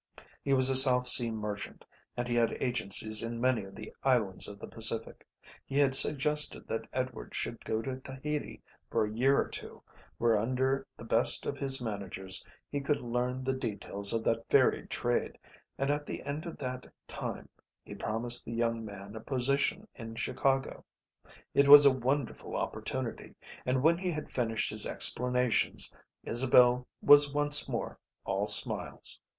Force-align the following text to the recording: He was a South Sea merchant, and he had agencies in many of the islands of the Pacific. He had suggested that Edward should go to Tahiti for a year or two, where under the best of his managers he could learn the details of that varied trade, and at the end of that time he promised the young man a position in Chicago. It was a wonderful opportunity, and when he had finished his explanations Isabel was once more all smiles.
He 0.43 0.51
was 0.51 0.71
a 0.71 0.75
South 0.75 1.05
Sea 1.05 1.29
merchant, 1.29 1.85
and 2.17 2.27
he 2.27 2.33
had 2.33 2.53
agencies 2.53 3.21
in 3.21 3.39
many 3.39 3.65
of 3.65 3.75
the 3.75 3.93
islands 4.01 4.47
of 4.47 4.57
the 4.57 4.65
Pacific. 4.65 5.27
He 5.63 5.77
had 5.77 5.93
suggested 5.93 6.67
that 6.67 6.87
Edward 6.91 7.35
should 7.35 7.63
go 7.63 7.83
to 7.83 7.97
Tahiti 7.99 8.63
for 8.89 9.05
a 9.05 9.11
year 9.13 9.39
or 9.39 9.47
two, 9.47 9.83
where 10.17 10.35
under 10.35 10.87
the 10.97 11.03
best 11.03 11.45
of 11.45 11.59
his 11.59 11.79
managers 11.79 12.43
he 12.71 12.81
could 12.81 12.99
learn 12.99 13.43
the 13.43 13.53
details 13.53 14.11
of 14.11 14.23
that 14.23 14.49
varied 14.49 14.89
trade, 14.89 15.37
and 15.77 15.91
at 15.91 16.07
the 16.07 16.23
end 16.23 16.47
of 16.47 16.57
that 16.57 16.91
time 17.07 17.47
he 17.83 17.93
promised 17.93 18.43
the 18.43 18.53
young 18.53 18.83
man 18.83 19.15
a 19.15 19.19
position 19.21 19.87
in 19.93 20.15
Chicago. 20.15 20.83
It 21.53 21.67
was 21.67 21.85
a 21.85 21.91
wonderful 21.93 22.55
opportunity, 22.57 23.35
and 23.67 23.83
when 23.83 23.99
he 23.99 24.09
had 24.09 24.31
finished 24.31 24.71
his 24.71 24.87
explanations 24.87 25.93
Isabel 26.23 26.87
was 27.03 27.31
once 27.31 27.69
more 27.69 27.99
all 28.25 28.47
smiles. 28.47 29.21